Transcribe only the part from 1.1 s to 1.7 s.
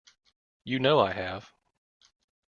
have.